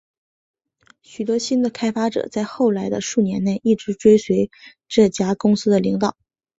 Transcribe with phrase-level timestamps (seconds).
[1.03, 4.49] 许多新的开发者在后来的数年内一直追随
[4.87, 6.17] 这家公司的领导。